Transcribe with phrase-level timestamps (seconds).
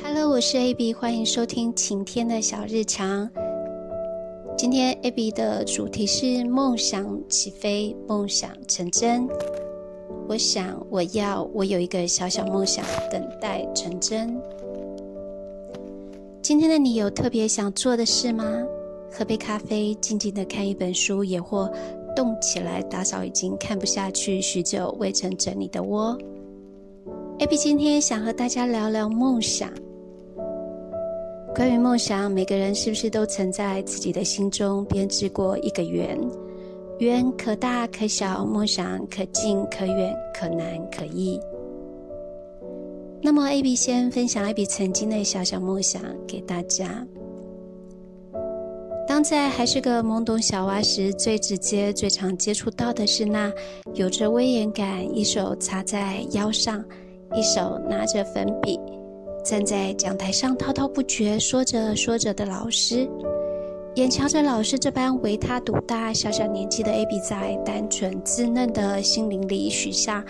[0.00, 3.28] Hello，我是 AB，欢迎收听晴天的小日常。
[4.56, 9.28] 今天 AB 的主题是梦想起飞，梦想成真。
[10.28, 14.40] 我想，我要，我有一个小小梦想，等待成真。
[16.40, 18.44] 今天的你有特别想做的事吗？
[19.10, 21.70] 喝杯咖啡，静静的看一本书，也或
[22.16, 26.16] 动起来打扫已经看不下去、许久未曾整理的窝。
[27.42, 29.68] AB 今天想和大家聊聊梦想。
[31.52, 36.16] 关于梦想，每个人是不是都曾在自己的心中编织过一个圆？
[37.00, 41.40] 圆可大可小，梦想可近可远，可难可易。
[43.20, 47.04] 那么，AB 先分享一笔曾经的小小梦想给大家。
[49.04, 53.52] 当在还是个懵懂小娃时，最直接、最常接触到的是那
[53.94, 56.82] 有着威严感，一手插在腰上，
[57.34, 58.78] 一手拿着粉笔。
[59.44, 63.08] 站在讲台上滔滔不绝说着说着的老师，
[63.96, 70.24] 眼瞧着老师这般唯他独大，小小年纪的 A B 在单纯稚嫩的心灵里许下，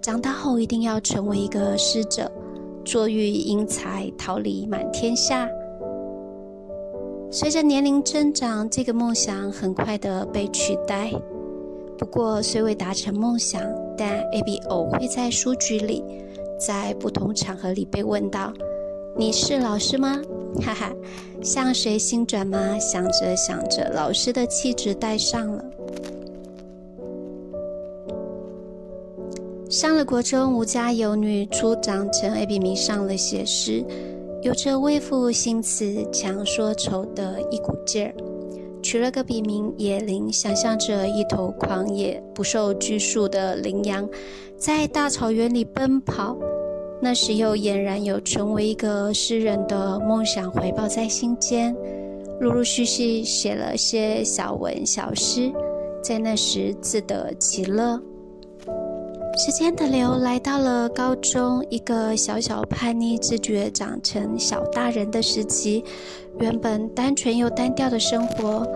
[0.00, 2.30] 长大后一定要成为一个师者，
[2.86, 5.46] 坐育英才，桃李满天下。
[7.30, 11.12] 随着年龄增长，这个梦想很快的被取代。
[11.98, 13.60] 不过虽未达成梦想，
[13.94, 16.02] 但 A B 偶会在书局里。
[16.66, 18.52] 在不同场合里被问到
[19.18, 20.20] ：“你是老师吗？”
[20.62, 20.92] 哈哈，
[21.42, 22.78] 像谁心转吗？
[22.78, 25.64] 想着想着，老师的气质带上了。
[29.68, 33.84] 上了国中，无家有女，初长成 A B 迷上了写诗，
[34.42, 38.14] 有着为赋新词强说愁的一股劲儿，
[38.80, 44.08] 取了个笔名野灵，想象着一头狂野不受拘束的羚羊。
[44.56, 46.38] 在大草原里奔跑，
[47.04, 51.76] 那时又俨然有成为一个诗人的梦想怀抱在心间，
[52.40, 55.52] 陆陆续续写了些小文小诗，
[56.02, 58.00] 在那时自得其乐。
[59.36, 65.84] 时间的流来到了高中，一个小小叛逆、自觉长成小大人的时期，
[66.38, 68.66] 原本单纯又单调的生活。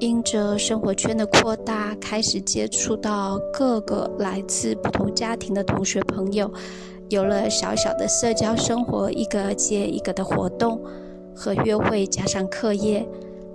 [0.00, 6.50] 因着生活圈的扩大，开始接触到各个来自不同家庭的同学朋友，
[7.10, 10.80] 有了小小的社交生活，一个接一个的活动
[11.34, 13.04] 和约会，加上课业，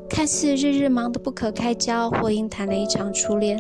[0.09, 3.57] 看似日日忙得不可开交，或因谈了一场初恋，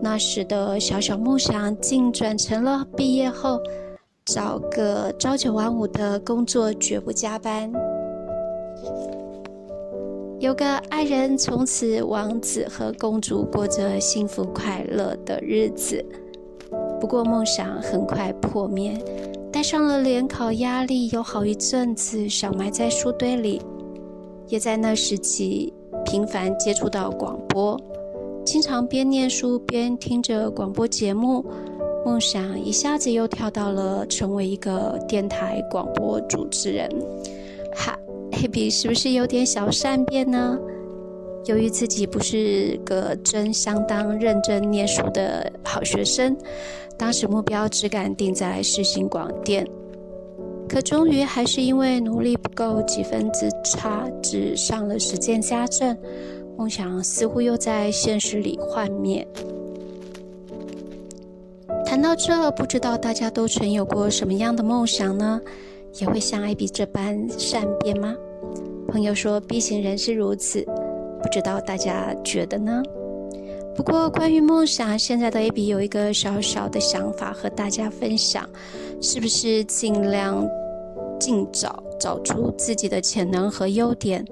[0.00, 3.60] 那时的小小梦想，竟转成了毕业后
[4.24, 7.70] 找个朝九晚五的工作，绝不加班。
[10.40, 16.02] 有个爱人，从此王子和公主过着幸福快乐的日子。
[17.00, 18.98] 不过梦想很快破灭，
[19.52, 23.60] 带上了联考压力，有好一阵子想埋在书堆里。
[24.48, 25.72] 也在那时期，
[26.04, 27.80] 频繁接触到广播，
[28.44, 31.44] 经常边念书边听着广播节目，
[32.04, 36.88] 梦想一下子又跳到了成为一个电台广播主持人。
[37.74, 37.98] 哈。
[38.32, 40.58] 黑比是不是有点小善变呢？
[41.46, 46.36] 由于自己不是个真相当认真念书的好学生，
[46.98, 49.64] 当时目标只敢定在世新广电，
[50.68, 55.96] 可终于还是因为努力不够，几分之差，只上了实践家政，
[56.56, 59.26] 梦想似乎又在现实里幻灭。
[61.84, 65.40] 谈到这，不知道大家都曾有过什么样的梦想呢？
[66.00, 68.12] 也会像艾比这般善变吗？
[68.88, 70.66] 朋友说 B 型人是如此，
[71.26, 72.80] 不知道大家觉得呢？
[73.74, 78.48] 不过关于梦想，现在的 A B 有一个小小的想法和大家分享：
[79.02, 80.48] 是不是尽量
[81.18, 84.24] 尽早找出自己的潜能和优点，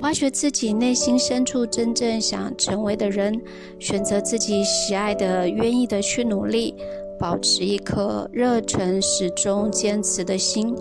[0.00, 3.34] 挖掘自己内心深处真正想成为的人，
[3.78, 6.74] 选择自己喜爱的、愿意的去努力，
[7.18, 10.76] 保持一颗热忱、始终坚持的心。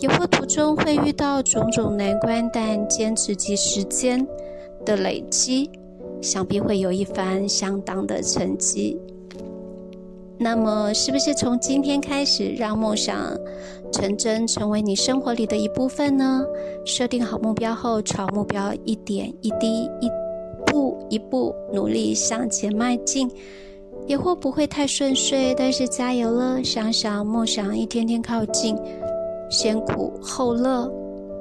[0.00, 4.26] 有或途中会遇到种种难关，但坚持及时间
[4.84, 5.70] 的累积，
[6.20, 8.98] 想必会有一番相当的成绩。
[10.38, 13.16] 那么，是不是从今天开始，让梦想
[13.92, 16.44] 成真，成为你生活里的一部分呢？
[16.84, 20.10] 设定好目标后，朝目标一点一滴、一
[20.66, 23.30] 步一步努力向前迈进。
[24.08, 26.64] 也或不会太顺遂，但是加油了！
[26.64, 28.76] 想想梦想一天天靠近。
[29.48, 30.90] 先苦后乐，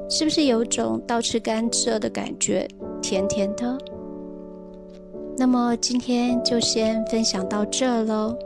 [0.07, 2.67] 是不是有种倒吃甘蔗的感觉，
[3.01, 3.77] 甜甜的？
[5.37, 8.37] 那么今天就先分享到这喽，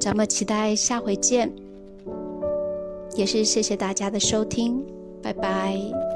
[0.00, 1.52] 咱们期待下回见。
[3.14, 4.82] 也是谢谢大家的收听，
[5.22, 6.07] 拜拜。